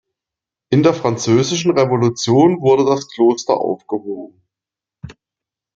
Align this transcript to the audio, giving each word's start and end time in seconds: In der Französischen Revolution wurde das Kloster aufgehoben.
In 0.71 0.81
der 0.81 0.95
Französischen 0.95 1.77
Revolution 1.77 2.59
wurde 2.59 2.85
das 2.85 3.07
Kloster 3.07 3.57
aufgehoben. 3.57 4.41